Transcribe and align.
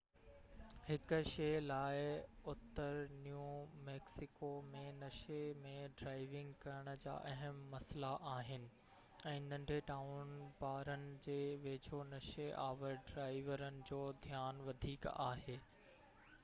هڪ 0.85 1.17
شيءَ 1.31 1.57
لاءِ 1.71 1.99
اتر 2.53 2.95
نيو 3.25 3.41
ميڪسيڪو 3.89 4.49
۾ 4.69 4.79
نشي 5.01 5.37
۾ 5.65 5.73
ڊرائيونگ 5.99 6.55
ڪرڻ 6.63 6.89
جا 7.03 7.13
اهم 7.33 7.61
مسئلا 7.75 8.09
آهن 8.31 8.65
۽ 9.31 9.33
ننڍي 9.51 9.79
ٽائون 9.91 10.31
بارن 10.63 11.05
جي 11.27 11.39
ويجهو 11.67 11.99
نشي 12.15 12.47
آور 12.65 12.97
ڊرائيورن 13.11 13.81
جو 13.91 14.01
ڌيان 14.27 14.65
وڌيڪ 14.71 15.07
آهي 15.29 15.59